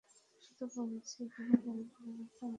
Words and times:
শুধু 0.41 0.65
বলছি, 0.75 1.19
দেখে 1.19 1.41
আমার 1.41 1.61
এমনটাই 1.63 2.07
মনে 2.07 2.17
হয়েছে। 2.19 2.45